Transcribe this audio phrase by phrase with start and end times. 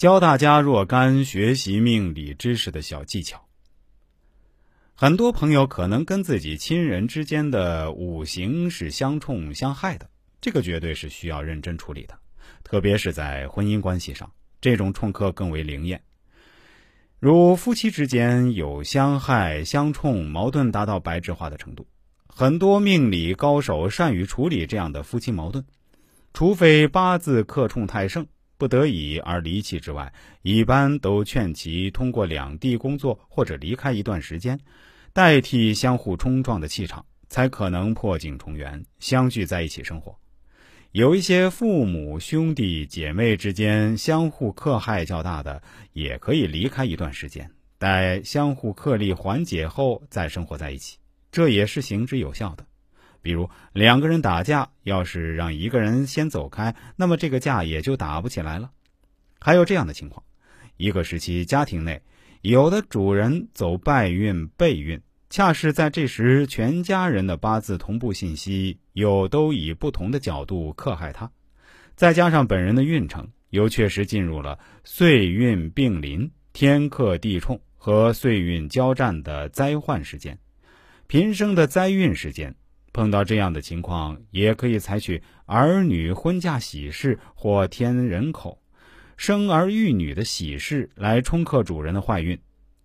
[0.00, 3.44] 教大家若干学习命理知识的小技巧。
[4.94, 10.08] 很多朋友可能跟自己亲人之间的五行是相冲相害的，
[10.40, 12.18] 这个绝对是需要认真处理的，
[12.64, 14.32] 特别是在婚姻关系上，
[14.62, 16.00] 这种冲克更为灵验。
[17.18, 21.86] 如夫妻之间有相害、相冲、矛盾达到白质化的程度，
[22.26, 25.66] 很多命理高手善于处理这样的夫妻矛盾，
[26.32, 28.26] 除非八字克冲太盛，
[28.60, 34.60] 不得已而离弃之外，一般都劝其通过两地工作或者离开一段时间。
[35.14, 40.14] 代替相互冲撞的气场，才可能破镜重圆，相聚在一起生活。
[40.92, 45.62] 有一些父母、兄弟姐妹之间相互克害较大的，
[45.94, 50.98] 也可以离开一段时间，待相互克力缓解后再生活在一起，
[51.32, 52.66] 这也是行之有效的。
[53.22, 58.70] 比如两个人打架，要是让一个人先走开，那么这个架也就打不起来了。
[59.38, 60.22] 还有这样的情况：
[60.76, 62.00] 一个时期家庭内。
[62.42, 64.98] 有的主人走败运、背运，
[65.28, 71.30] 恰是在这时，全家人的八字同步信息又都以不同的角度克害他，
[71.96, 80.38] 再加上本人的运程又确实进入了岁运并临、天克地冲和岁运交战的灾患时间，
[81.08, 82.54] 平生的灾运时间，
[82.92, 88.60] 碰到这样的情况，也可以采取儿女婚嫁喜事或添人口。
[89.16, 92.38] 生儿育女的喜事来冲克主人的坏运，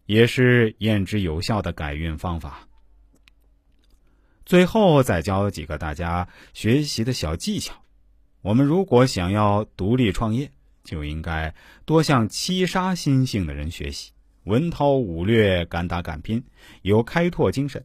[0.06, 2.68] 也是验之有效的改运方法。
[4.46, 7.74] 最后再教几个大家学习的小技巧。
[8.42, 10.52] 我们如果想要独立创业，
[10.84, 14.12] 就应该多向七杀心性的人学习，
[14.44, 16.44] 文韬武略，敢打敢拼，
[16.84, 17.82] 有开拓精神；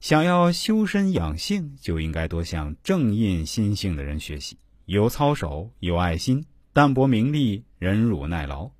[0.00, 6.44] 想要修身养性，就应该多向正印心性的人学习，有操守，有爱心。
[6.72, 8.70] 淡泊名利，忍辱耐劳。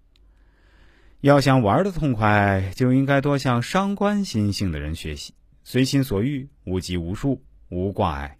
[1.22, 8.38] 要想玩的痛快，就应该多向伤官心性的人学习，随心所欲，无拘无束，无挂碍。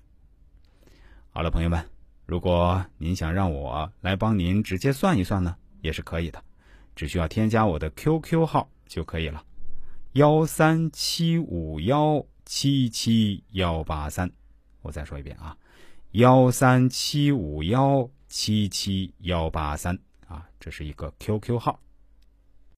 [1.30, 1.84] 好了，朋友们，
[2.26, 6.40] 如果您想让我来帮您直接算一算呢，也是可以的，
[6.94, 9.42] 只需要添加我的 QQ 号就可以了：
[10.12, 14.30] 幺三七五幺七七幺八三。
[14.80, 15.54] 我再说一遍啊，
[16.12, 18.08] 幺三七五幺。
[18.30, 21.80] 七七幺八三啊，这是一个 QQ 号。